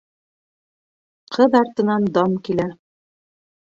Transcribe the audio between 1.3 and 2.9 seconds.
Ҡыҙ артынан дан килә.